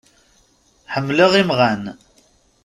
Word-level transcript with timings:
Ḥemmleɣ 0.93 1.31
imɣan. 1.41 1.83